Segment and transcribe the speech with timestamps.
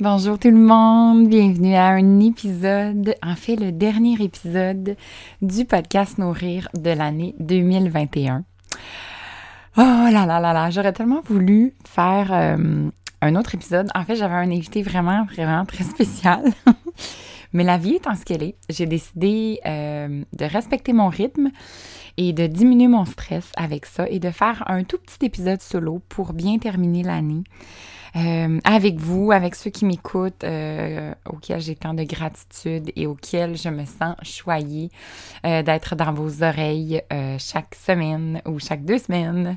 [0.00, 4.96] Bonjour tout le monde, bienvenue à un épisode, en fait le dernier épisode
[5.42, 8.42] du podcast Nourrir de l'année 2021.
[9.76, 12.88] Oh là là là là, j'aurais tellement voulu faire euh,
[13.20, 13.90] un autre épisode.
[13.94, 16.44] En fait, j'avais un invité vraiment, vraiment très spécial.
[17.52, 21.50] Mais la vie étant ce qu'elle est, j'ai décidé euh, de respecter mon rythme
[22.16, 26.00] et de diminuer mon stress avec ça et de faire un tout petit épisode solo
[26.08, 27.44] pour bien terminer l'année.
[28.16, 33.56] Euh, avec vous, avec ceux qui m'écoutent, euh, auxquels j'ai tant de gratitude et auxquels
[33.56, 34.90] je me sens choyée
[35.46, 37.02] euh, d'être dans vos oreilles
[37.38, 39.56] chaque semaine ou chaque deux semaines.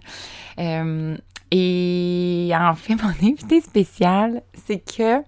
[0.59, 5.23] et en fait, mon invité spécial, c'est que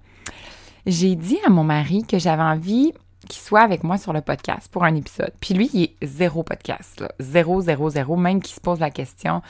[0.86, 2.94] j'ai dit à mon mari que j'avais envie
[3.28, 5.32] qui soit avec moi sur le podcast pour un épisode.
[5.40, 7.12] Puis lui, il est zéro podcast, là.
[7.20, 9.42] Zéro, zéro, zéro, même qui se pose la question.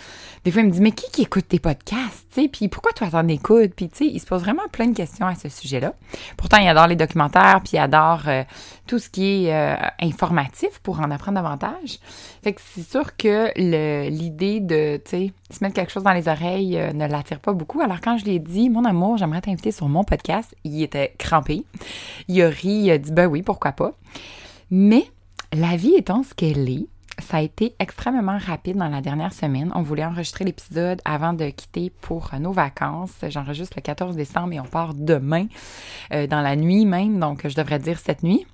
[0.44, 2.48] Des fois, il me dit, mais qui qui écoute tes podcasts, tu sais?
[2.48, 3.74] Puis pourquoi toi t'en écoutes?
[3.76, 5.94] Puis tu sais, il se pose vraiment plein de questions à ce sujet-là.
[6.38, 8.44] Pourtant, il adore les documentaires, puis il adore euh,
[8.88, 12.00] tout ce qui est euh, informatif pour en apprendre davantage.
[12.44, 13.52] Fait que c'est sûr que
[14.10, 17.54] l'idée de, tu sais, se mettre quelque chose dans les oreilles euh, ne l'attire pas
[17.54, 17.82] beaucoup.
[17.82, 21.14] Alors quand je lui ai dit, mon amour, j'aimerais t'inviter sur mon podcast, il était
[21.18, 21.66] crampé.
[22.28, 23.94] Il a ri, il a dit, ben oui, pourquoi pas.
[24.72, 25.06] Mais
[25.54, 26.88] la vie étant ce qu'elle est,
[27.20, 29.72] ça a été extrêmement rapide dans la dernière semaine.
[29.74, 33.14] On voulait enregistrer l'épisode avant de quitter pour nos vacances.
[33.30, 35.48] J'enregistre le 14 décembre et on part demain,
[36.14, 38.46] euh, dans la nuit même, donc je devrais dire cette nuit.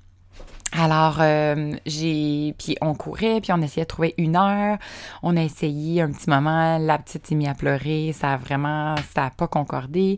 [0.74, 2.56] Alors, euh, j'ai.
[2.58, 4.78] Puis on courait, puis on essayait de trouver une heure.
[5.22, 8.96] On a essayé un petit moment, la petite s'est mise à pleurer, ça a vraiment.
[9.14, 10.18] Ça n'a pas concordé.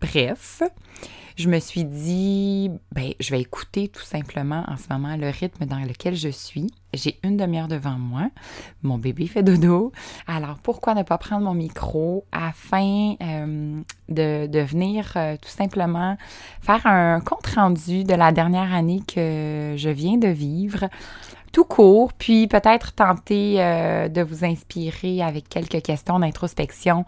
[0.00, 0.62] Bref
[1.40, 5.64] je me suis dit, ben, je vais écouter tout simplement en ce moment le rythme
[5.64, 6.66] dans lequel je suis.
[6.92, 8.28] J'ai une demi-heure devant moi.
[8.82, 9.90] Mon bébé fait dodo.
[10.26, 13.80] Alors, pourquoi ne pas prendre mon micro afin euh,
[14.10, 16.18] de, venir euh, tout simplement
[16.60, 20.90] faire un compte rendu de la dernière année que je viens de vivre
[21.52, 27.04] tout court, puis peut-être tenter euh, de vous inspirer avec quelques questions d'introspection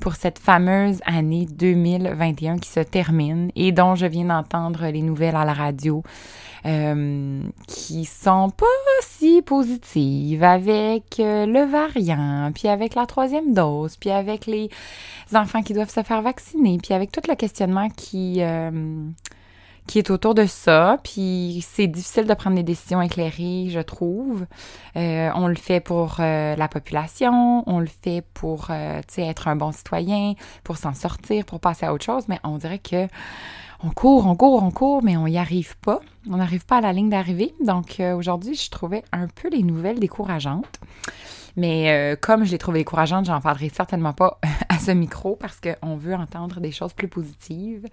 [0.00, 5.36] pour cette fameuse année 2021 qui se termine et dont je viens d'entendre les nouvelles
[5.36, 6.02] à la radio
[6.66, 8.66] euh, qui sont pas
[9.02, 14.70] si positives avec euh, le variant, puis avec la troisième dose, puis avec les
[15.34, 18.40] enfants qui doivent se faire vacciner, puis avec tout le questionnement qui
[19.86, 20.98] qui est autour de ça.
[21.02, 24.46] Puis c'est difficile de prendre des décisions éclairées, je trouve.
[24.96, 29.56] Euh, on le fait pour euh, la population, on le fait pour euh, être un
[29.56, 33.08] bon citoyen, pour s'en sortir, pour passer à autre chose, mais on dirait que
[33.82, 36.00] on court, on court, on court, mais on n'y arrive pas.
[36.30, 37.54] On n'arrive pas à la ligne d'arrivée.
[37.62, 40.80] Donc aujourd'hui, je trouvais un peu les nouvelles décourageantes.
[41.56, 44.40] Mais comme je les trouvais décourageantes, j'en parlerai certainement pas
[44.70, 47.86] à ce micro parce qu'on veut entendre des choses plus positives.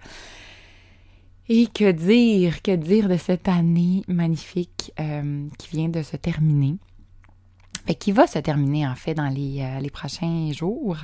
[1.54, 6.76] Et que dire, que dire de cette année magnifique euh, qui vient de se terminer,
[7.86, 10.96] et qui va se terminer en fait dans les, euh, les prochains jours.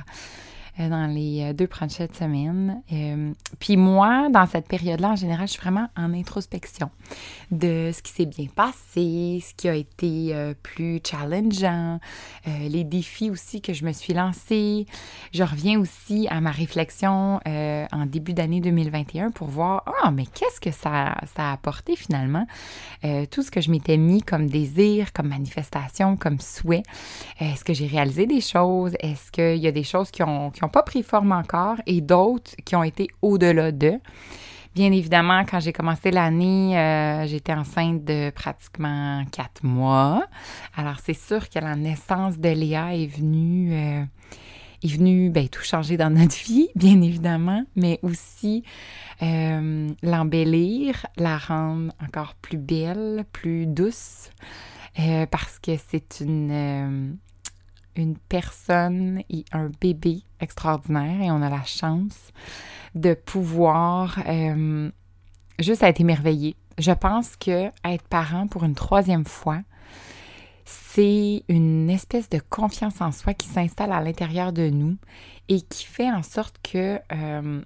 [0.79, 2.81] Euh, dans les euh, deux prochaines semaines.
[2.91, 6.89] Euh, puis moi, dans cette période-là, en général, je suis vraiment en introspection
[7.51, 11.99] de ce qui s'est bien passé, ce qui a été plus challengeant,
[12.45, 14.85] les défis aussi que je me suis lancée.
[15.33, 20.61] Je reviens aussi à ma réflexion en début d'année 2021 pour voir, ah, mais qu'est-ce
[20.61, 22.45] que ça, ça a apporté finalement?
[23.31, 26.83] tout ce que je m'étais mis comme désir, comme manifestation, comme souhait.
[27.39, 28.93] Est-ce que j'ai réalisé des choses?
[28.99, 32.75] Est-ce qu'il y a des choses qui ont pas pris forme encore et d'autres qui
[32.75, 33.99] ont été au-delà d'eux.
[34.75, 40.25] Bien évidemment, quand j'ai commencé l'année, euh, j'étais enceinte de pratiquement quatre mois.
[40.75, 44.03] Alors, c'est sûr que la naissance de Léa est venue, euh,
[44.83, 48.63] est venu ben, tout changer dans notre vie, bien évidemment, mais aussi
[49.23, 54.29] euh, l'embellir, la rendre encore plus belle, plus douce,
[55.31, 57.17] parce que c'est une,
[57.95, 62.31] une personne et un bébé extraordinaire et on a la chance
[62.95, 64.19] de pouvoir
[65.59, 66.55] juste être émerveillé.
[66.77, 69.61] Je pense que être parent pour une troisième fois,
[70.65, 74.97] c'est une espèce de confiance en soi qui s'installe à l'intérieur de nous
[75.47, 77.61] et qui fait en sorte que euh,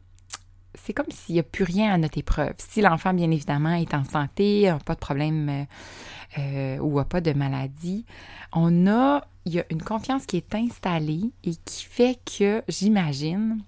[0.75, 2.53] c'est comme s'il n'y a plus rien à notre épreuve.
[2.57, 5.63] Si l'enfant, bien évidemment, est en santé, n'a pas de problème euh,
[6.39, 8.05] euh, ou n'a pas de maladie,
[8.53, 13.59] on a, il y a une confiance qui est installée et qui fait que, j'imagine,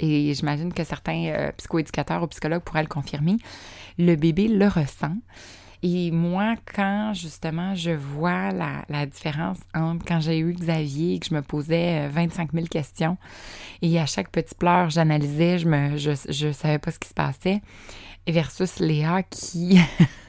[0.00, 3.36] et j'imagine que certains psychoéducateurs ou psychologues pourraient le confirmer,
[3.98, 5.16] le bébé le ressent.
[5.86, 11.26] Et moi, quand justement je vois la, différence entre quand j'ai eu Xavier et que
[11.26, 13.18] je me posais 25 euh, 000 questions
[13.82, 17.60] et à chaque petit pleur, j'analysais, je me je, savais pas ce qui se passait,
[18.26, 19.78] versus Léa qui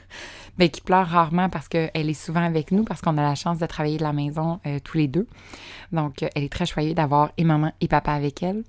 [0.57, 3.57] ben, qui pleure rarement parce qu'elle est souvent avec nous, parce qu'on a la chance
[3.57, 5.25] de travailler de la maison euh, tous les deux.
[5.93, 8.65] Donc, elle est très choyée d'avoir et maman et papa avec elle.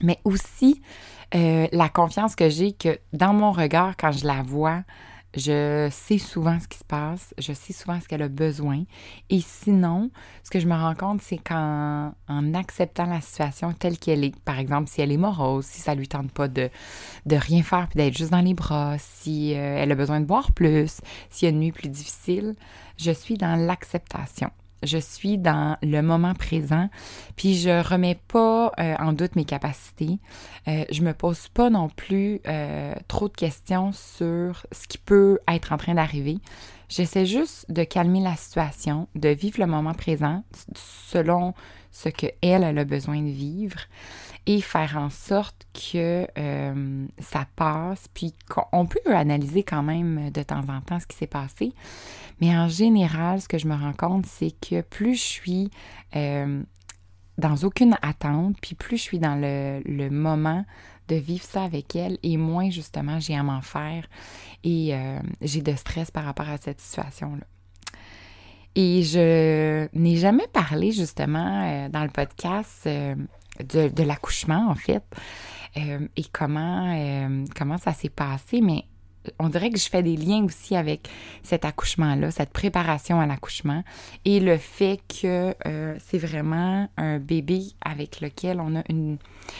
[0.00, 0.80] Mais aussi,
[1.34, 4.84] euh, la confiance que j'ai que dans mon regard, quand je la vois,
[5.36, 8.84] je sais souvent ce qui se passe, je sais souvent ce qu'elle a besoin.
[9.30, 10.10] Et sinon,
[10.42, 14.38] ce que je me rends compte, c'est qu'en en acceptant la situation telle qu'elle est,
[14.40, 16.70] par exemple, si elle est morose, si ça lui tente pas de,
[17.26, 20.26] de rien faire puis d'être juste dans les bras, si euh, elle a besoin de
[20.26, 21.00] boire plus,
[21.30, 22.54] s'il y a une nuit plus difficile,
[22.96, 24.50] je suis dans l'acceptation
[24.84, 26.88] je suis dans le moment présent,
[27.36, 30.18] puis je remets pas euh, en doute mes capacités.
[30.68, 35.38] Euh, je me pose pas non plus euh, trop de questions sur ce qui peut
[35.48, 36.38] être en train d'arriver.
[36.88, 40.44] J'essaie juste de calmer la situation, de vivre le moment présent
[40.74, 41.54] selon
[41.90, 43.78] ce que elle, a besoin de vivre
[44.46, 50.42] et faire en sorte que euh, ça passe, puis qu'on peut analyser quand même de
[50.42, 51.72] temps en temps ce qui s'est passé.
[52.44, 55.70] Mais en général, ce que je me rends compte, c'est que plus je suis
[56.14, 56.62] euh,
[57.38, 60.66] dans aucune attente, puis plus je suis dans le, moment
[61.08, 64.06] de vivre ça avec elle, et moins justement j'ai à m'en faire
[64.62, 67.44] et euh, j'ai de stress par rapport à cette situation-là.
[68.74, 72.86] Et je n'ai jamais parlé justement dans le podcast
[73.60, 75.04] de, l'accouchement, en fait,
[75.76, 78.60] euh, et comment, euh, comment ça s'est passé.
[78.60, 78.84] Mais
[79.38, 81.08] on dirait que je fais des liens aussi avec
[81.42, 83.82] cet accouchement-là, cette préparation à l'accouchement
[84.24, 89.18] et le fait que euh, c'est vraiment un bébé avec lequel on a une...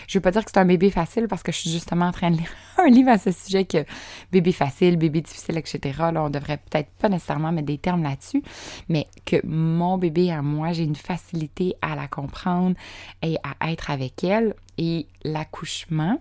[0.08, 2.12] Je veux pas dire que c'est un bébé facile parce que je suis justement en
[2.12, 3.84] train de lire un livre à ce sujet que
[4.32, 5.80] bébé facile, bébé difficile, etc.
[6.12, 8.42] Là, on devrait peut-être pas nécessairement mettre des termes là-dessus,
[8.88, 12.76] mais que mon bébé à moi, j'ai une facilité à la comprendre
[13.22, 16.18] et à être avec elle et l'accouchement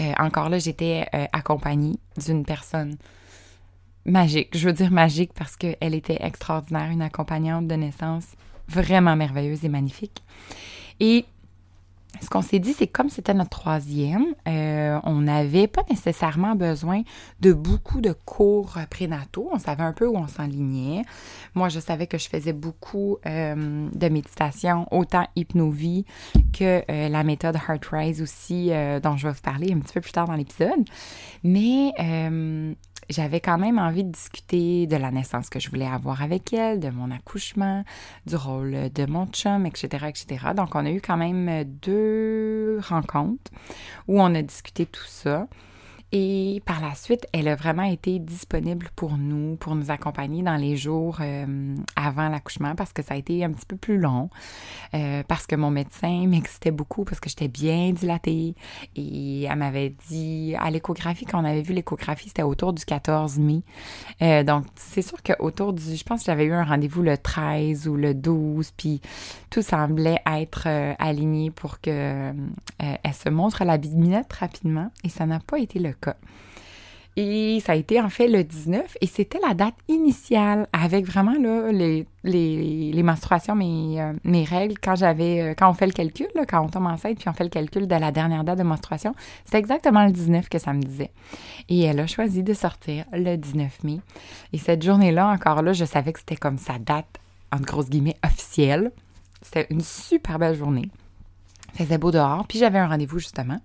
[0.00, 2.96] euh, encore là, j'étais euh, accompagnée d'une personne
[4.04, 4.56] magique.
[4.56, 8.24] Je veux dire magique parce qu'elle était extraordinaire, une accompagnante de naissance
[8.68, 10.22] vraiment merveilleuse et magnifique.
[11.00, 11.24] Et
[12.20, 17.02] ce qu'on s'est dit, c'est comme c'était notre troisième, euh, on n'avait pas nécessairement besoin
[17.40, 19.48] de beaucoup de cours prénataux.
[19.52, 21.02] On savait un peu où on s'enlignait.
[21.54, 26.04] Moi, je savais que je faisais beaucoup euh, de méditation, autant hypnovie
[26.52, 28.70] que euh, la méthode Heart Rise aussi,
[29.02, 30.84] dont je vais vous parler un petit peu plus tard dans l'épisode.
[31.44, 31.92] Mais
[33.10, 36.80] j'avais quand même envie de discuter de la naissance que je voulais avoir avec elle,
[36.80, 37.84] de mon accouchement,
[38.26, 40.46] du rôle de mon chum, etc., etc.
[40.56, 43.50] Donc, on a eu quand même deux rencontres
[44.08, 45.48] où on a discuté tout ça.
[46.12, 50.56] Et par la suite, elle a vraiment été disponible pour nous, pour nous accompagner dans
[50.56, 54.28] les jours euh, avant l'accouchement parce que ça a été un petit peu plus long,
[54.94, 58.56] euh, parce que mon médecin m'excitait beaucoup parce que j'étais bien dilatée
[58.96, 63.38] et elle m'avait dit à l'échographie, quand on avait vu l'échographie, c'était autour du 14
[63.38, 63.62] mai.
[64.20, 67.86] Euh, donc, c'est sûr qu'autour du, je pense que j'avais eu un rendez-vous le 13
[67.86, 69.00] ou le 12, puis
[69.48, 70.66] tout semblait être
[70.98, 72.32] aligné pour que
[72.78, 75.92] elle se montre à la bidinette rapidement et ça n'a pas été le
[77.16, 81.34] et ça a été en fait le 19 et c'était la date initiale avec vraiment
[81.34, 85.92] là, les, les, menstruations, mes, euh, mes règles, quand j'avais euh, quand on fait le
[85.92, 88.62] calcul, quand on tombe enceinte puis on fait le calcul de la dernière date de
[88.62, 89.14] menstruation,
[89.44, 91.10] c'est exactement le 19 que ça me disait.
[91.68, 94.00] Et elle a choisi de sortir le 19 mai.
[94.52, 97.18] Et cette journée-là, encore là, je savais que c'était comme sa date,
[97.52, 98.92] en grosses guillemets, officielle.
[99.42, 100.90] C'était une super belle journée
[101.74, 102.46] faisait beau dehors.
[102.46, 103.58] Puis j'avais un rendez-vous justement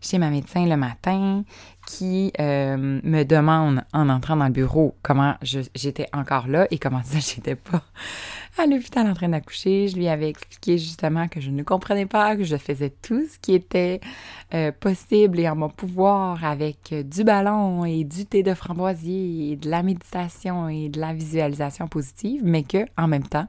[0.00, 1.44] chez ma médecin le matin
[1.86, 7.02] qui euh, me demande en entrant dans le bureau comment j'étais encore là et comment
[7.02, 7.82] ça j'étais pas
[8.58, 9.88] à l'hôpital en train d'accoucher.
[9.88, 13.38] Je lui avais expliqué justement que je ne comprenais pas, que je faisais tout ce
[13.38, 14.00] qui était
[14.54, 19.56] euh, possible et en mon pouvoir avec du ballon et du thé de framboisier et
[19.56, 23.48] de la méditation et de la visualisation positive, mais que en même temps,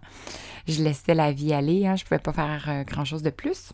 [0.67, 1.85] je laissais la vie aller.
[1.85, 3.73] Hein, je pouvais pas faire euh, grand chose de plus.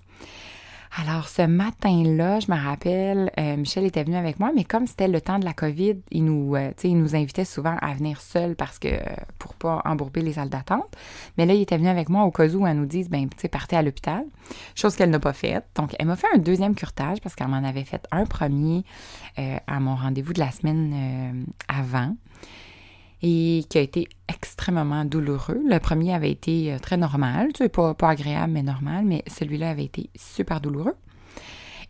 [0.99, 5.09] Alors, ce matin-là, je me rappelle, euh, Michel était venu avec moi, mais comme c'était
[5.09, 6.71] le temps de la COVID, il nous, euh,
[7.13, 8.87] invitait souvent à venir seul parce que
[9.37, 10.95] pour pas embourber les salles d'attente.
[11.37, 13.37] Mais là, il était venu avec moi au cas où elle nous dise, ben, tu
[13.37, 14.25] sais, partez à l'hôpital.
[14.75, 15.65] Chose qu'elle n'a pas faite.
[15.75, 18.83] Donc, elle m'a fait un deuxième curtage parce qu'elle m'en avait fait un premier
[19.67, 22.15] à mon rendez-vous de la semaine avant
[23.21, 25.59] et qui a été extrêmement douloureux.
[25.65, 29.23] Le premier avait été euh, très normal, tu sais, pas, pas agréable, mais normal, mais
[29.27, 30.95] celui-là avait été super douloureux.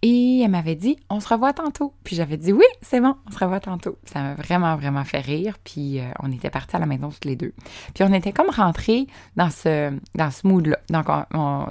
[0.04, 1.94] Et elle m'avait dit, on se revoit tantôt.
[2.04, 3.98] Puis j'avais dit, oui, c'est bon, on se revoit tantôt.
[4.06, 5.58] Ça m'a vraiment, vraiment fait rire.
[5.63, 7.54] Puis euh, on était partis à la maison tous les deux.
[7.96, 10.77] Puis on était comme rentrés dans ce, dans ce mood-là.
[10.89, 11.08] Donc,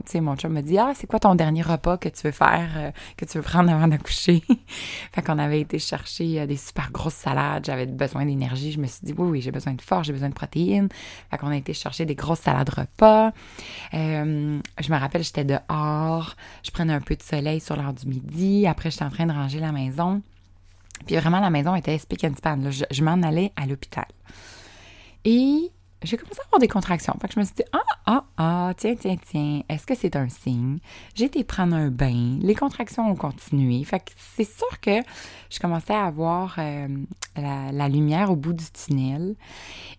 [0.07, 2.33] tu sais, mon chum me dit, ah, c'est quoi ton dernier repas que tu veux
[2.33, 4.43] faire, euh, que tu veux prendre avant d'accoucher?
[5.13, 7.65] fait qu'on avait été chercher euh, des super grosses salades.
[7.65, 8.73] J'avais besoin d'énergie.
[8.73, 10.89] Je me suis dit, oui, oui, j'ai besoin de force, j'ai besoin de protéines.
[11.31, 13.31] Fait qu'on a été chercher des grosses salades repas.
[13.93, 16.35] je me rappelle, j'étais dehors.
[16.65, 18.16] Je prenais un peu de soleil sur l'heure du midi.
[18.67, 20.23] Après, j'étais en train de ranger la maison.
[21.05, 22.71] Puis vraiment, la maison était spick and span.
[22.71, 24.07] Je, m'en allais à l'hôpital.
[25.25, 25.71] Et
[26.03, 27.17] j'ai commencé à avoir des contractions.
[27.21, 30.17] Fait que je me suis dit, ah, ah, ah, tiens, tiens, tiens, est-ce que c'est
[30.17, 30.79] un signe?
[31.15, 32.39] J'ai été prendre un bain.
[32.41, 33.83] Les contractions ont continué.
[33.85, 35.01] Fait que c'est sûr que
[35.51, 36.89] je commençais à avoir euh,
[37.37, 39.35] la, lumière au bout du tunnel.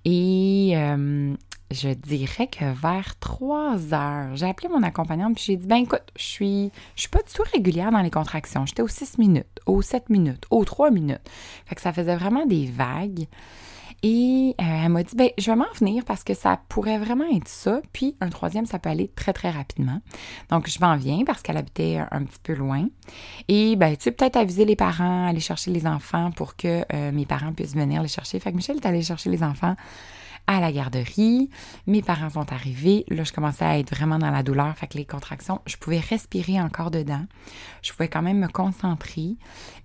[0.06, 1.36] Et euh,
[1.72, 6.04] je dirais que vers 3 heures, j'ai appelé mon accompagnante puis j'ai dit ben écoute,
[6.16, 8.66] je suis je suis pas du tout régulière dans les contractions.
[8.66, 11.22] J'étais aux 6 minutes, aux 7 minutes, aux 3 minutes.
[11.66, 13.28] Fait que ça faisait vraiment des vagues.
[14.04, 17.26] Et euh, elle m'a dit ben je vais m'en venir parce que ça pourrait vraiment
[17.36, 17.82] être ça.
[17.92, 20.00] Puis un troisième, ça peut aller très très rapidement.
[20.50, 22.88] Donc je m'en viens parce qu'elle habitait un petit peu loin.
[23.48, 27.12] Et ben tu sais peut-être aviser les parents, aller chercher les enfants pour que euh,
[27.12, 28.40] mes parents puissent venir les chercher.
[28.40, 29.76] Fait que Michel est allé chercher les enfants
[30.48, 31.50] à la garderie.
[31.86, 33.06] Mes parents sont arrivés.
[33.10, 34.76] Là, je commençais à être vraiment dans la douleur.
[34.78, 37.26] Fait que les contractions, je pouvais respirer encore dedans.
[37.82, 39.36] Je pouvais quand même me concentrer,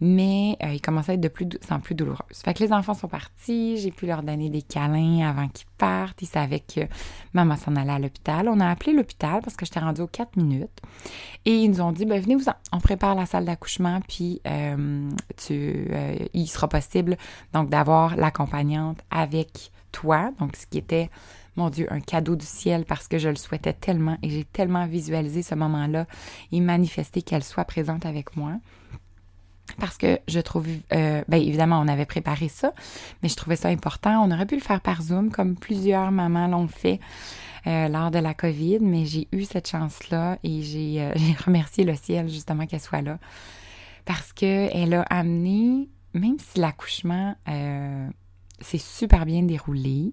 [0.01, 2.39] mais euh, ils commençaient à être de plus en plus douloureuses.
[2.45, 3.77] Fait que les enfants sont partis.
[3.79, 6.23] J'ai pu leur donner des câlins avant qu'ils partent.
[6.23, 6.83] Ils savaient que
[7.33, 8.49] maman s'en allait à l'hôpital.
[8.49, 10.81] On a appelé l'hôpital parce que j'étais rendue aux 4 minutes.
[11.45, 15.11] Et ils nous ont dit, ben, venez vous on prépare la salle d'accouchement, puis euh,
[15.37, 17.17] tu, euh, il sera possible
[17.53, 21.11] donc d'avoir l'accompagnante avec toi, donc ce qui était,
[21.57, 24.87] mon Dieu, un cadeau du ciel parce que je le souhaitais tellement et j'ai tellement
[24.87, 26.07] visualisé ce moment-là
[26.51, 28.55] et manifesté qu'elle soit présente avec moi.
[29.79, 32.73] Parce que je trouve, euh, bien évidemment, on avait préparé ça,
[33.23, 34.23] mais je trouvais ça important.
[34.25, 37.01] On aurait pu le faire par Zoom, comme plusieurs mamans l'ont fait
[37.67, 41.13] euh, lors de la COVID, mais j'ai eu cette chance-là et j'ai euh,
[41.47, 43.19] remercié le ciel justement qu'elle soit là.
[44.05, 47.37] Parce qu'elle a amené, même si l'accouchement
[48.63, 50.13] c'est super bien déroulé.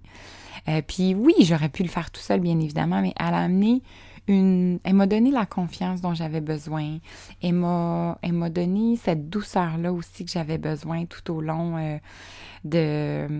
[0.68, 3.82] Euh, puis oui, j'aurais pu le faire tout seul, bien évidemment, mais elle a amené
[4.28, 4.80] une...
[4.84, 7.00] Elle m'a donné la confiance dont j'avais besoin.
[7.42, 13.40] Elle m'a, elle m'a donné cette douceur-là aussi que j'avais besoin tout au long euh,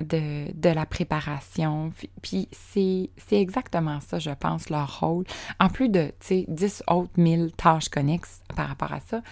[0.00, 1.92] de, la préparation.
[2.20, 5.24] Puis c'est, c'est exactement ça, je pense, leur rôle.
[5.60, 9.22] En plus de, tu sais, 10 autres mille tâches connexes par rapport à ça.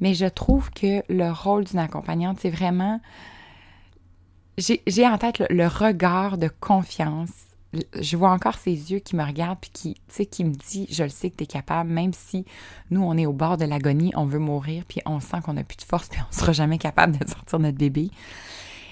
[0.00, 3.00] Mais je trouve que le rôle d'une accompagnante, c'est vraiment
[4.58, 7.30] j'ai en tête le, regard de confiance.
[7.98, 11.08] Je vois encore ses yeux qui me regardent puis qui, qui me dit Je le
[11.08, 12.44] sais que tu capable, même si
[12.90, 15.64] nous, on est au bord de l'agonie, on veut mourir, puis on sent qu'on n'a
[15.64, 18.10] plus de force, puis on sera jamais capable de sortir notre bébé.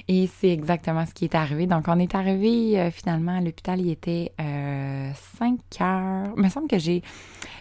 [0.09, 1.67] Et c'est exactement ce qui est arrivé.
[1.67, 6.33] Donc, on est arrivé euh, finalement à l'hôpital, il était 5 euh, heures.
[6.37, 7.03] Il me semble que j'ai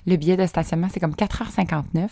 [0.08, 2.08] le billet de stationnement, c'est comme 4h59.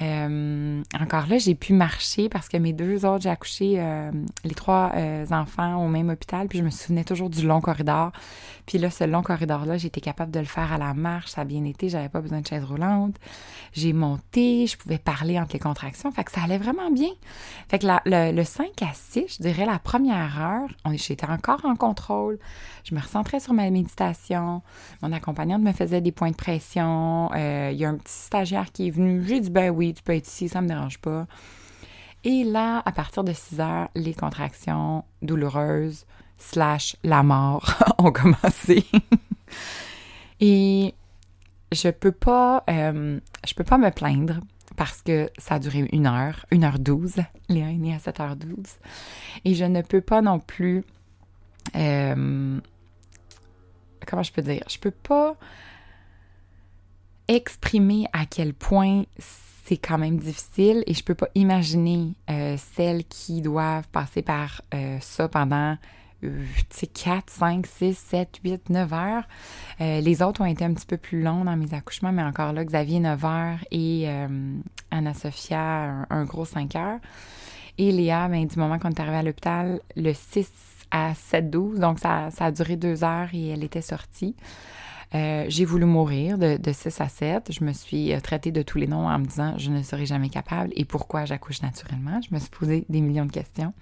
[0.00, 4.10] Euh, encore là, j'ai pu marcher parce que mes deux autres, j'ai accouché euh,
[4.44, 8.10] les trois euh, enfants au même hôpital, puis je me souvenais toujours du long corridor.
[8.66, 11.44] Puis là, ce long corridor-là, j'étais capable de le faire à la marche, ça a
[11.44, 13.16] bien été, j'avais pas besoin de chaise roulante.
[13.72, 17.10] J'ai monté, je pouvais parler entre les contractions, fait que ça allait vraiment bien.
[17.68, 22.38] Fait que le, 5 à 6, je dirais la première heure, j'étais encore en contrôle,
[22.84, 24.62] je me recentrais sur ma méditation,
[25.02, 28.88] mon accompagnante me faisait des points de pression, il y a un petit stagiaire qui
[28.88, 31.26] est venu, j'ai dit ben oui, tu peux être ici, ça me dérange pas.
[32.24, 36.06] Et là, à partir de 6 heures, les contractions douloureuses
[36.38, 38.84] slash la mort ont commencé.
[40.40, 40.94] Et
[41.70, 44.40] je peux pas, euh, je peux pas me plaindre
[44.76, 47.16] parce que ça a duré une heure, une heure douze.
[47.48, 48.78] Léa est née à 7h12.
[49.44, 50.84] Et je ne peux pas non plus
[51.76, 52.60] euh,
[54.06, 55.36] comment je peux dire, je peux pas
[57.28, 59.04] exprimer à quel point
[59.64, 64.62] c'est quand même difficile et je peux pas imaginer euh, celles qui doivent passer par
[64.74, 65.76] euh, ça pendant
[66.20, 69.24] 4, 5, 6, 7, 8, 9 heures.
[69.80, 72.52] Euh, les autres ont été un petit peu plus longs dans mes accouchements, mais encore
[72.52, 74.08] là, Xavier 9 heures et
[74.90, 77.00] Anna-Sophia un, gros 5 heures.
[77.78, 80.48] Et Léa, ben, du moment qu'on est arrivé à l'hôpital, le 6
[80.92, 84.36] à 7-12, donc ça, ça, a duré 2 heures et elle était sortie.
[85.14, 87.52] Euh, j'ai voulu mourir de, de, 6 à 7.
[87.52, 90.06] Je me suis euh, traitée de tous les noms en me disant je ne serai
[90.06, 92.20] jamais capable et pourquoi j'accouche naturellement?
[92.22, 93.74] Je me suis posé des millions de questions.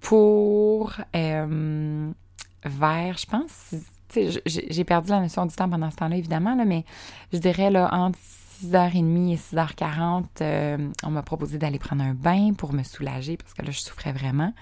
[0.00, 2.10] Pour euh,
[2.64, 3.74] vers, je pense,
[4.46, 6.84] j'ai perdu la notion du temps pendant ce temps-là, évidemment, mais
[7.32, 8.18] je dirais là, entre
[8.62, 13.54] 6h30 et 6h40, euh, on m'a proposé d'aller prendre un bain pour me soulager parce
[13.54, 14.52] que là, je souffrais vraiment.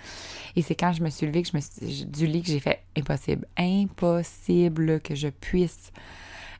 [0.54, 2.60] Et c'est quand je me suis levée que je me suis, du lit que j'ai
[2.60, 3.46] fait impossible.
[3.56, 5.92] Impossible que je puisse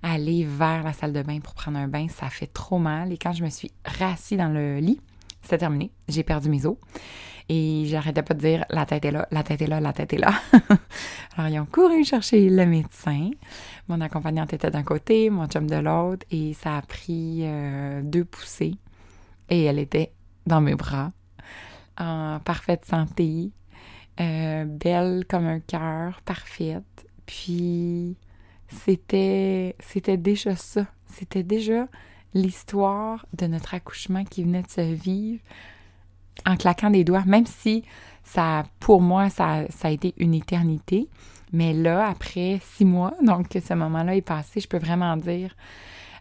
[0.03, 2.07] aller vers la salle de bain pour prendre un bain.
[2.09, 3.13] Ça fait trop mal.
[3.13, 5.01] Et quand je me suis rassis dans le lit,
[5.47, 5.91] c'est terminé.
[6.09, 6.77] J'ai perdu mes os.
[7.49, 10.13] Et j'arrêtais pas de dire la tête est là, la tête est là, la tête
[10.13, 10.33] est là.
[11.37, 13.31] Alors ils ont couru chercher le médecin.
[13.89, 18.25] Mon accompagnante était d'un côté, mon chum de l'autre, et ça a pris euh, deux
[18.25, 18.75] poussées.
[19.49, 20.11] Et elle était
[20.45, 21.13] dans mes bras,
[21.99, 23.53] en parfaite santé,
[24.21, 27.07] euh, belle comme un cœur, parfaite.
[27.27, 28.17] Puis
[28.69, 30.87] c'était c'était déjà ça.
[31.07, 31.87] C'était déjà
[32.37, 35.41] l'histoire de notre accouchement qui venait de se vivre
[36.45, 37.83] en claquant des doigts, même si
[38.23, 41.09] ça, pour moi, ça, a été une éternité.
[41.53, 45.57] Mais là, après six mois, donc ce moment-là est passé, je peux vraiment dire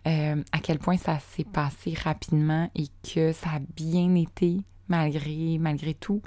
[0.08, 4.58] euh, à quel point ça s'est passé rapidement et que ça a bien été
[4.88, 6.22] malgré, malgré tout.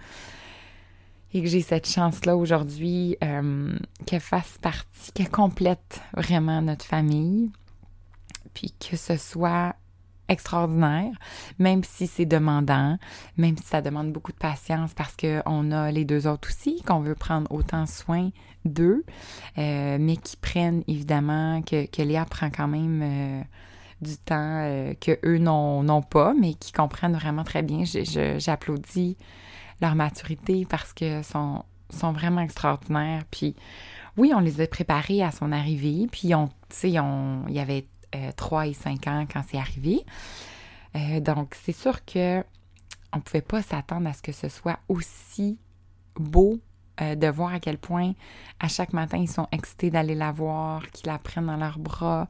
[1.33, 3.77] Et que j'ai cette chance-là aujourd'hui euh,
[4.07, 7.51] qu'elle fasse partie, qu'elle complète vraiment notre famille.
[8.59, 9.77] Puis que ce soit
[10.27, 11.13] extraordinaire,
[11.61, 12.99] même si c'est demandant,
[13.37, 16.99] même si ça demande beaucoup de patience parce qu'on a les deux autres aussi, qu'on
[16.99, 18.31] veut prendre autant soin
[18.65, 19.05] d'eux,
[19.59, 23.43] euh, mais qui prennent évidemment, que, que Léa prend quand même euh,
[24.03, 27.85] du temps euh, que eux n'ont pas, mais qui comprennent vraiment très bien.
[27.85, 29.17] J'applaudis
[29.81, 33.23] leur maturité parce que sont, sont vraiment extraordinaires.
[33.31, 33.55] Puis
[34.17, 37.87] oui, on les a préparés à son arrivée, puis on, tu sais, il y avait
[38.37, 40.05] 3 euh, et 5 ans quand c'est arrivé.
[40.97, 42.43] Euh, donc, c'est sûr que
[43.13, 45.59] on ne pouvait pas s'attendre à ce que ce soit aussi
[46.17, 46.61] beau
[47.01, 48.13] euh, de voir à quel point
[48.61, 52.27] à chaque matin ils sont excités d'aller la voir, qu'ils la prennent dans leurs bras,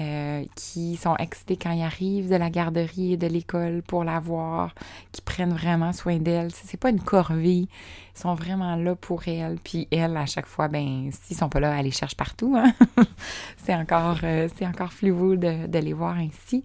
[0.00, 4.20] euh, qui sont excités quand ils arrivent de la garderie et de l'école pour la
[4.20, 4.74] voir,
[5.12, 6.52] qui prennent vraiment soin d'elle.
[6.52, 7.68] C'est pas une corvée, ils
[8.14, 9.58] sont vraiment là pour elle.
[9.62, 12.54] Puis elle, à chaque fois, ben s'ils sont pas là, elle les cherche partout.
[12.56, 12.72] Hein?
[13.56, 16.64] c'est encore, euh, c'est encore flou de, de les voir ainsi.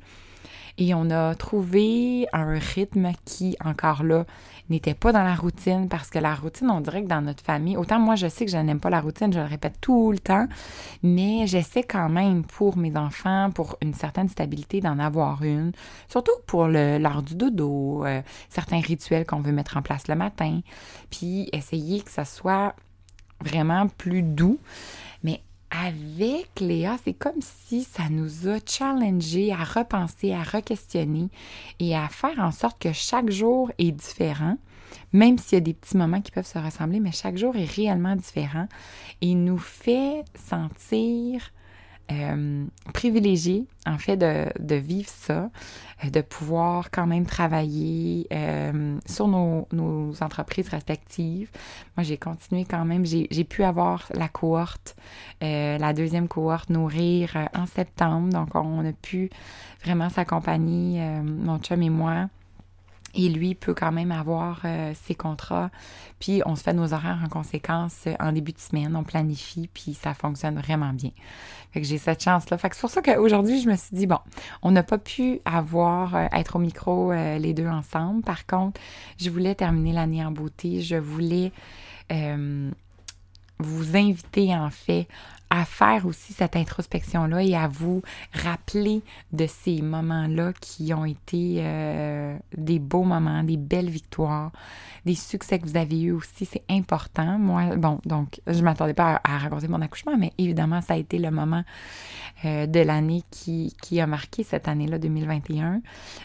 [0.77, 4.25] Et on a trouvé un rythme qui, encore là,
[4.69, 7.78] n'était pas dans la routine parce que la routine, on dirait que dans notre famille,
[7.78, 10.19] autant moi je sais que je n'aime pas la routine, je le répète tout le
[10.19, 10.47] temps,
[11.02, 15.71] mais j'essaie quand même pour mes enfants, pour une certaine stabilité, d'en avoir une,
[16.08, 20.62] surtout pour l'heure du dodo, euh, certains rituels qu'on veut mettre en place le matin,
[21.10, 22.76] puis essayer que ça soit
[23.41, 24.60] vraiment plus doux.
[25.23, 25.41] Mais
[25.73, 31.29] avec Léa, c'est comme si ça nous a challengé à repenser, à re-questionner
[31.79, 34.57] et à faire en sorte que chaque jour est différent,
[35.13, 37.69] même s'il y a des petits moments qui peuvent se ressembler, mais chaque jour est
[37.69, 38.67] réellement différent
[39.21, 41.51] et nous fait sentir
[42.12, 45.50] euh, privilégié, en fait, de, de, vivre ça,
[46.04, 51.50] euh, de pouvoir quand même travailler euh, sur nos, nos, entreprises respectives.
[51.96, 54.96] Moi, j'ai continué quand même, j'ai pu avoir la cohorte,
[55.42, 58.30] la deuxième cohorte Nourrir en septembre.
[58.30, 59.30] Donc, on a pu
[59.84, 62.28] vraiment s'accompagner, mon chum et moi,
[63.13, 65.69] et lui peut quand même avoir euh, ses contrats.
[66.19, 69.69] Puis on se fait nos horaires en conséquence euh, en début de semaine, on planifie,
[69.73, 71.12] puis ça fonctionne vraiment bien.
[71.71, 72.58] Fait que j'ai cette chance-là.
[72.58, 74.19] Fait que c'est pour ça qu'aujourd'hui, je me suis dit, bon,
[74.62, 78.21] on n'a pas pu avoir, euh, être au micro les deux ensemble.
[78.23, 78.80] Par contre,
[79.19, 80.82] je voulais terminer l'année en beauté.
[80.82, 81.52] Je voulais
[83.60, 85.08] vous inviter, en fait,
[85.54, 88.02] à faire aussi cette introspection-là et à vous
[88.34, 94.52] rappeler de ces moments-là qui ont été euh, des beaux moments, des belles victoires,
[95.06, 96.46] des succès que vous avez eus aussi.
[96.46, 97.38] C'est important.
[97.38, 100.98] Moi, bon, donc, je ne m'attendais pas à, raconter mon accouchement, mais évidemment, ça a
[100.98, 101.63] été le moment
[102.46, 105.82] euh, de l'année qui, qui, a marqué cette année-là, 2021.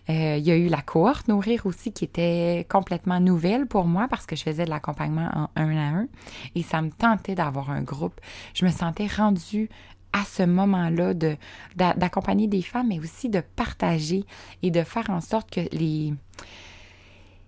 [0.09, 4.07] Euh, il y a eu la cohorte Nourrir aussi qui était complètement nouvelle pour moi
[4.09, 6.09] parce que je faisais de l'accompagnement en un à un
[6.55, 8.19] et ça me tentait d'avoir un groupe.
[8.55, 9.69] Je me sentais rendu
[10.13, 11.37] à ce moment-là de,
[11.77, 14.25] d'accompagner des femmes, mais aussi de partager
[14.63, 16.15] et de faire en sorte que les,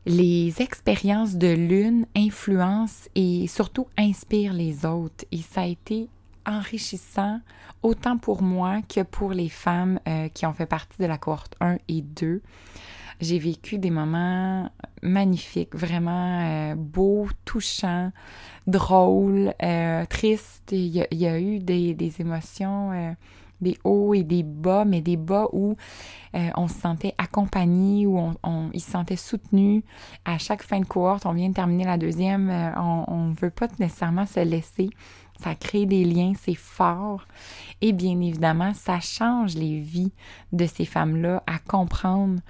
[0.06, 5.24] les expériences de l'une influencent et surtout inspirent les autres.
[5.33, 6.09] Et ça a été
[6.46, 7.40] enrichissant
[7.83, 11.54] autant pour moi que pour les femmes euh, qui ont fait partie de la cohorte
[11.61, 12.42] 1 et 2.
[13.20, 14.70] J'ai vécu des moments
[15.02, 18.12] magnifiques, vraiment euh, beaux, touchants,
[18.66, 20.72] drôles, euh, tristes.
[20.72, 23.14] Il y, a, eu des, émotions,
[23.61, 25.76] des hauts et des bas, mais des bas où
[26.33, 29.83] on se sentait accompagné, où on, on, se sentait soutenu.
[30.24, 33.68] À chaque fin de cohorte, on vient de terminer la deuxième, on ne veut pas
[33.78, 34.90] nécessairement se laisser
[35.42, 37.26] ça crée des liens, c'est fort.
[37.80, 40.12] Et bien évidemment, ça change les vies
[40.52, 42.40] de ces femmes-là à comprendre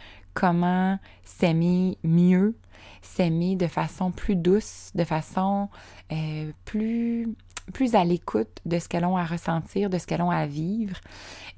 [0.41, 2.57] comment s'aimer mieux,
[3.03, 5.69] s'aimer de façon plus douce, de façon
[6.13, 7.27] euh, plus
[7.93, 10.97] à l'écoute de ce qu'elles ont à ressentir, de ce qu'elles ont à vivre.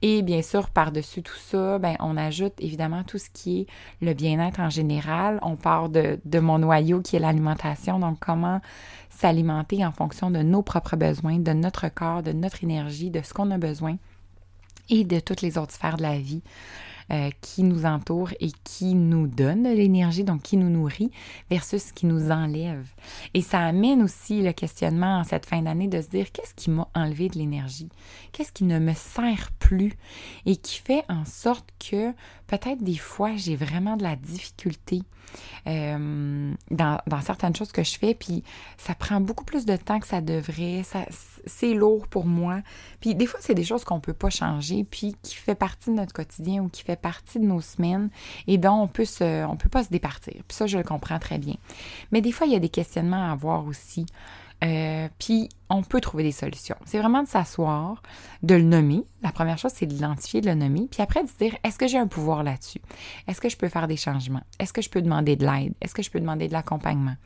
[0.02, 3.66] Et bien sûr, par-dessus tout ça, ben, on ajoute évidemment tout ce qui est
[4.04, 5.38] le bien-être en général.
[5.42, 8.60] On part de, de mon noyau qui est l'alimentation, donc comment
[9.10, 13.32] s'alimenter en fonction de nos propres besoins, de notre corps, de notre énergie, de ce
[13.32, 13.96] qu'on a besoin
[14.90, 16.42] et de toutes les autres sphères de la vie.
[17.10, 21.10] Euh, qui nous entoure et qui nous donne de l'énergie, donc qui nous nourrit,
[21.50, 22.86] versus ce qui nous enlève.
[23.34, 26.70] Et ça amène aussi le questionnement en cette fin d'année de se dire qu'est-ce qui
[26.70, 27.88] m'a enlevé de l'énergie?
[28.32, 29.92] Qu'est-ce qui ne me sert plus?
[30.46, 32.12] Et qui fait en sorte que
[32.46, 35.02] peut-être des fois j'ai vraiment de la difficulté
[35.66, 38.42] euh, dans, certaines choses que je fais, puis
[38.76, 41.04] ça prend beaucoup plus de temps que ça devrait, ça,
[41.46, 42.60] c'est lourd pour moi.
[43.00, 45.94] Puis des fois, c'est des choses qu'on peut pas changer, puis qui fait partie de
[45.94, 48.10] notre quotidien ou qui fait partie de nos semaines
[48.46, 50.34] et dont on peut se, on peut pas se départir.
[50.46, 51.54] Puis ça, je le comprends très bien.
[52.10, 54.06] Mais des fois, il y a des questionnements à avoir aussi.
[54.62, 56.76] Euh, puis on peut trouver des solutions.
[56.84, 58.02] C'est vraiment de s'asseoir,
[58.42, 59.04] de le nommer.
[59.22, 60.88] La première chose, c'est de l'identifier, de le nommer.
[60.90, 62.80] Puis après, de se dire, est-ce que j'ai un pouvoir là-dessus?
[63.26, 64.42] Est-ce que je peux faire des changements?
[64.58, 65.74] Est-ce que je peux demander de l'aide?
[65.80, 67.16] Est-ce que je peux demander de l'accompagnement?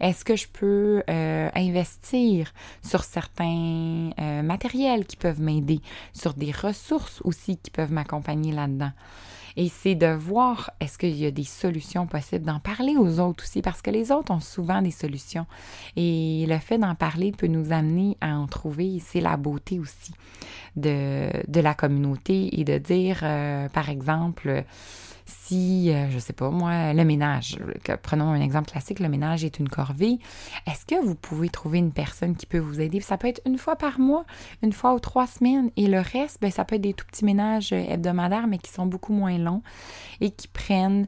[0.00, 2.52] Est-ce que je peux euh, investir
[2.82, 5.80] sur certains euh, matériels qui peuvent m'aider,
[6.12, 8.92] sur des ressources aussi qui peuvent m'accompagner là-dedans?
[9.56, 13.44] Et c'est de voir est-ce qu'il y a des solutions possibles, d'en parler aux autres
[13.44, 15.46] aussi, parce que les autres ont souvent des solutions.
[15.96, 19.00] Et le fait d'en parler peut nous amener à en trouver.
[19.04, 20.12] C'est la beauté aussi
[20.76, 24.64] de, de la communauté et de dire, euh, par exemple,
[25.26, 27.58] si, euh, je sais pas moi, le ménage,
[28.02, 30.18] prenons un exemple classique, le ménage est une corvée,
[30.66, 33.00] est-ce que vous pouvez trouver une personne qui peut vous aider?
[33.00, 34.24] Ça peut être une fois par mois,
[34.62, 37.24] une fois ou trois semaines, et le reste, ben, ça peut être des tout petits
[37.24, 39.62] ménages euh, hebdomadaires, mais qui sont beaucoup moins longs
[40.20, 41.06] et qui prennent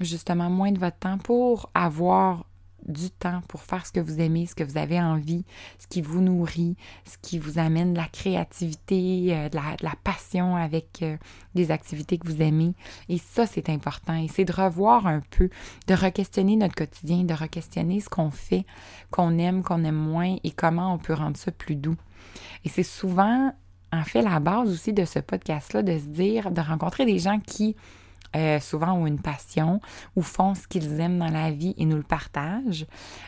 [0.00, 2.44] justement moins de votre temps pour avoir
[2.88, 5.44] du temps pour faire ce que vous aimez, ce que vous avez envie,
[5.78, 10.56] ce qui vous nourrit, ce qui vous amène de la créativité, euh, de, la, passion
[10.56, 11.16] avec euh,
[11.54, 12.74] des activités que vous aimez.
[13.08, 14.14] Et ça, c'est important.
[14.14, 15.50] Et c'est de revoir un peu,
[15.86, 18.64] de re-questionner notre quotidien, de re-questionner ce qu'on fait,
[19.10, 21.96] qu'on aime, qu'on aime moins et comment on peut rendre ça plus doux.
[22.64, 23.52] Et c'est souvent,
[23.92, 27.38] en fait, la base aussi de ce podcast-là, de se dire, de rencontrer des gens
[27.40, 27.76] qui
[28.36, 29.80] euh, souvent ont une passion
[30.16, 32.86] ou font ce qu'ils aiment dans la vie et nous le partagent.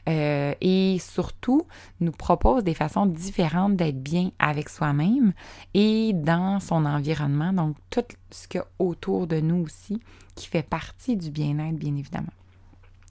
[0.09, 1.63] Euh, et surtout,
[2.01, 5.33] nous proposent des façons différentes d'être bien avec soi-même
[5.75, 7.53] et dans son environnement.
[7.53, 10.01] Donc, tout ce qu'il y a autour de nous aussi
[10.35, 12.33] qui fait partie du bien-être, bien évidemment.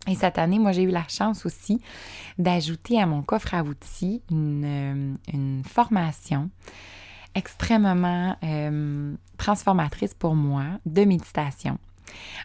[0.07, 1.81] Et cette année, moi, j'ai eu la chance aussi
[2.37, 6.49] d'ajouter à mon coffre à outils une, euh, une formation
[7.35, 11.77] extrêmement euh, transformatrice pour moi de méditation.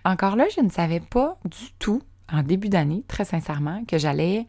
[0.04, 4.46] Encore là, je ne savais pas du tout en début d'année, très sincèrement, que j'allais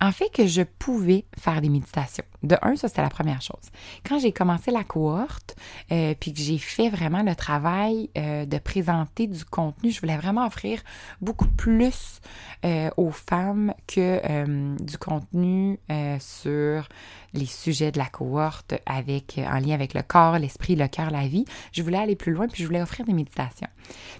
[0.00, 2.24] en fait que je pouvais faire des méditations.
[2.42, 3.70] De un, ça c'était la première chose.
[4.06, 5.56] Quand j'ai commencé la cohorte,
[5.90, 10.16] euh, puis que j'ai fait vraiment le travail euh, de présenter du contenu, je voulais
[10.16, 10.82] vraiment offrir
[11.20, 12.20] beaucoup plus
[12.64, 15.78] euh, aux femmes que du contenu
[16.20, 16.88] sur
[17.32, 21.26] les sujets de la cohorte avec en lien avec le corps, l'esprit, le cœur, la
[21.26, 21.44] vie.
[21.72, 23.68] Je voulais aller plus loin, puis je voulais offrir des méditations.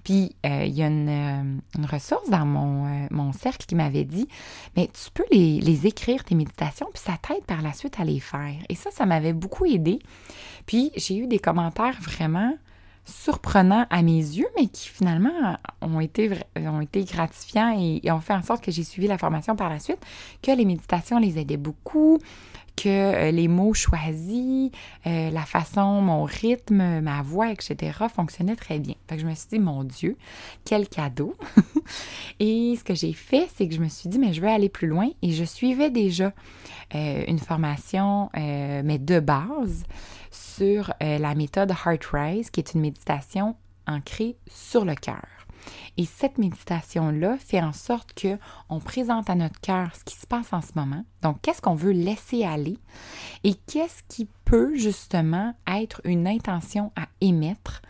[0.05, 4.29] Puis il y a une, une ressource dans mon, mon cercle qui m'avait dit,
[4.77, 8.05] mais tu peux les les, écrire, tes méditations, puis ça t'aide par la suite à
[8.05, 8.55] les faire.
[8.69, 9.99] Et ça, ça m'avait beaucoup aidé.
[10.67, 12.57] Puis j'ai eu des commentaires vraiment
[13.05, 16.29] surprenants à mes yeux, mais qui finalement ont été,
[17.05, 20.01] gratifiants et ont fait en sorte que j'ai suivi la formation par la suite,
[20.43, 22.19] que les méditations les aidaient beaucoup,
[22.77, 24.71] que euh, les mots choisis,
[25.07, 27.99] euh, la façon, mon rythme, ma voix, etc.
[28.15, 28.95] fonctionnaient très bien.
[29.09, 30.17] Fait que je me suis dit, mon Dieu,
[30.65, 31.35] quel cadeau!
[32.41, 34.69] Et ce que j'ai fait, c'est que je me suis dit, mais je veux aller
[34.69, 36.33] plus loin et je suivais déjà
[36.95, 39.85] euh, une formation, mais de base,
[40.31, 45.46] sur la méthode Heart Rise, qui est une méditation ancrée sur le cœur.
[45.97, 50.27] Et cette méditation-là fait en sorte que on présente à notre cœur ce qui se
[50.27, 51.05] passe en ce moment.
[51.23, 52.79] Donc, qu'est-ce qu'on veut laisser aller?
[53.45, 57.83] Et qu'est-ce qui peut justement être une intention à émettre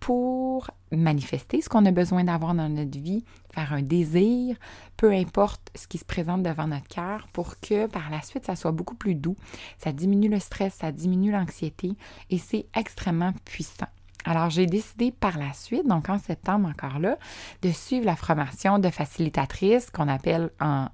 [0.00, 4.56] pour manifester ce qu'on a besoin d'avoir dans notre vie, faire un désir,
[4.96, 8.56] peu importe ce qui se présente devant notre cœur, pour que par la suite, ça
[8.56, 9.36] soit beaucoup plus doux.
[9.78, 11.92] Ça diminue le stress, ça diminue l'anxiété
[12.30, 13.88] et c'est extrêmement puissant.
[14.26, 17.16] Alors, j'ai décidé par la suite, donc en septembre encore là,
[17.62, 20.88] de suivre la formation de facilitatrice qu'on appelle en,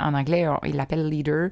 [0.00, 1.50] anglais, il l'appelle leader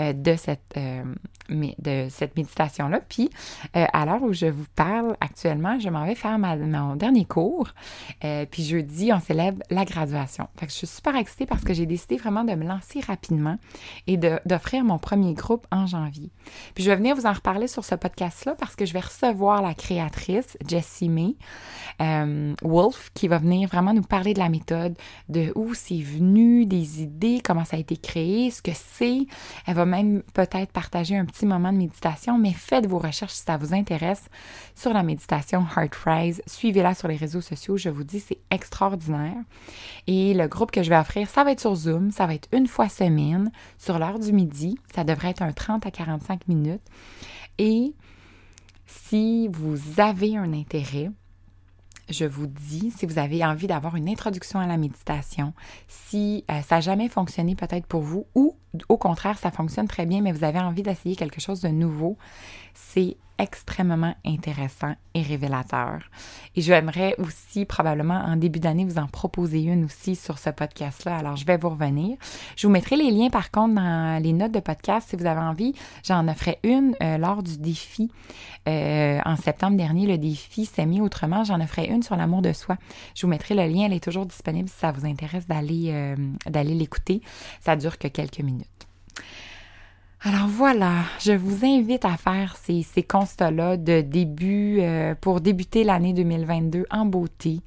[0.00, 1.02] euh, de cette, euh,
[1.50, 3.00] de cette méditation-là.
[3.08, 3.30] Puis,
[3.76, 7.68] euh, à l'heure où je vous parle actuellement, je m'en vais faire mon dernier cours.
[8.50, 10.48] puis jeudi, on célèbre la graduation.
[10.56, 13.56] Fait que je suis super excitée parce que j'ai décidé vraiment de me lancer rapidement
[14.06, 16.30] et d'offrir mon premier groupe en janvier.
[16.74, 19.62] Puis je vais venir vous en reparler sur ce podcast-là parce que je vais recevoir
[19.62, 21.36] la créatrice Jessie May
[22.00, 24.96] euh, Wolf, qui va venir vraiment nous parler de la méthode,
[25.28, 29.26] de où c'est venu, des idées, comment ça a été créé, ce que c'est.
[29.66, 33.42] Elle va même peut-être partager un petit moment de méditation, mais faites vos recherches si
[33.42, 34.24] ça vous intéresse
[34.74, 36.42] sur la méditation Heart Rise.
[36.46, 39.36] Suivez-la sur les réseaux sociaux, je vous dis, c'est extraordinaire.
[40.06, 42.48] Et le groupe que je vais offrir, ça va être sur Zoom, ça va être
[42.52, 44.78] une fois semaine, sur l'heure du midi.
[44.94, 46.82] Ça devrait être un 30 à 45 minutes.
[47.58, 47.94] Et
[48.86, 51.10] si vous avez un intérêt,
[52.12, 55.52] je vous dis, si vous avez envie d'avoir une introduction à la méditation,
[55.88, 58.56] si euh, ça n'a jamais fonctionné peut-être pour vous, ou
[58.88, 62.16] au contraire, ça fonctionne très bien, mais vous avez envie d'essayer quelque chose de nouveau,
[62.74, 66.00] c'est extrêmement intéressant et révélateur.
[66.54, 71.16] Et j'aimerais aussi probablement en début d'année vous en proposer une aussi sur ce podcast-là.
[71.16, 72.18] Alors je vais vous revenir.
[72.56, 75.40] Je vous mettrai les liens par contre dans les notes de podcast si vous avez
[75.40, 75.74] envie.
[76.04, 78.12] J'en offrais une euh, lors du défi
[78.68, 80.06] euh, en septembre dernier.
[80.06, 81.42] Le défi s'est mis autrement.
[81.42, 82.76] J'en offrais une sur l'amour de soi.
[83.14, 83.86] Je vous mettrai le lien.
[83.86, 87.22] Elle est toujours disponible si ça vous intéresse d'aller euh, d'aller l'écouter.
[87.60, 88.66] Ça dure que quelques minutes.
[90.22, 95.82] Alors voilà, je vous invite à faire ces, ces constats-là de début euh, pour débuter
[95.82, 97.60] l'année 2022 en beauté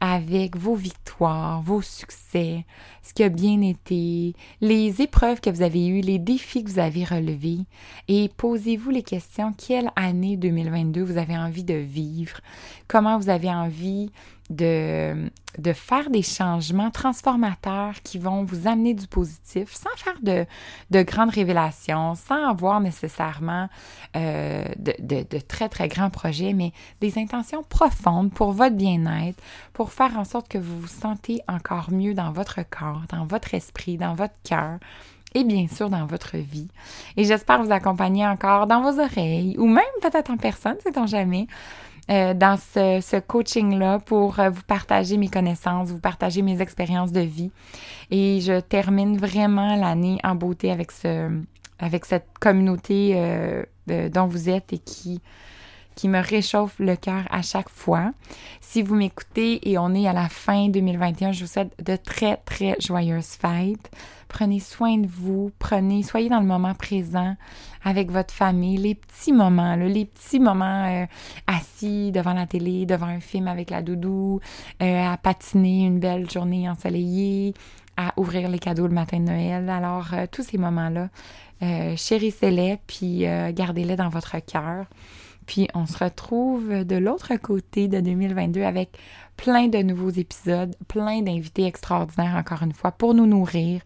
[0.00, 2.64] avec vos victoires, vos succès,
[3.02, 6.78] ce qui a bien été, les épreuves que vous avez eues, les défis que vous
[6.78, 7.66] avez relevés
[8.08, 9.52] et posez-vous les questions.
[9.52, 12.40] Quelle année 2022 vous avez envie de vivre,
[12.88, 14.10] comment vous avez envie
[14.50, 20.44] de, de faire des changements transformateurs qui vont vous amener du positif sans faire de,
[20.90, 23.68] de grandes révélations, sans avoir nécessairement
[24.16, 29.40] euh, de, de, de, très, très grands projets, mais des intentions profondes pour votre bien-être,
[29.72, 33.54] pour faire en sorte que vous vous sentez encore mieux dans votre corps, dans votre
[33.54, 34.78] esprit, dans votre cœur
[35.34, 36.68] et bien sûr dans votre vie.
[37.16, 41.46] Et j'espère vous accompagner encore dans vos oreilles ou même peut-être en personne, sait-on jamais,
[42.10, 47.20] euh, dans ce, coaching-là pour euh, vous partager mes connaissances, vous partager mes expériences de
[47.20, 47.52] vie.
[48.10, 51.30] Et je termine vraiment l'année en beauté avec, ce,
[51.78, 55.20] avec cette communauté euh, dont vous êtes et qui,
[56.00, 58.12] qui me réchauffe le cœur à chaque fois.
[58.62, 62.38] Si vous m'écoutez et on est à la fin 2021, je vous souhaite de très,
[62.38, 63.94] très joyeuses fêtes.
[64.26, 67.36] Prenez soin de vous, prenez, soyez dans le moment présent
[67.84, 71.04] avec votre famille, les petits moments, les petits moments euh,
[71.46, 74.40] assis devant la télé, devant un film avec la doudou,
[74.80, 77.52] euh, à patiner une belle journée ensoleillée,
[77.98, 79.68] à ouvrir les cadeaux le matin de Noël.
[79.68, 81.10] Alors, euh, tous ces moments-là,
[81.96, 84.86] chérissez-les, puis gardez-les dans votre cœur.
[85.50, 88.96] Puis on se retrouve de l'autre côté de 2022 avec
[89.36, 93.82] plein de nouveaux épisodes, plein d'invités extraordinaires encore une fois pour nous nourrir,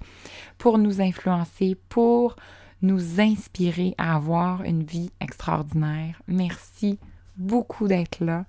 [0.58, 2.36] pour nous influencer, pour
[2.82, 6.20] nous inspirer à avoir une vie extraordinaire.
[6.28, 6.98] Merci
[7.38, 8.44] beaucoup d'être là.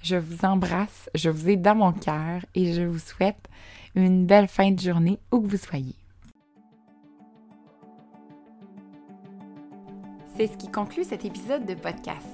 [0.00, 3.48] Je vous embrasse, je vous ai dans mon cœur et je vous souhaite
[3.96, 5.96] une belle fin de journée où que vous soyez.
[10.36, 12.33] C'est ce qui conclut cet épisode de podcast.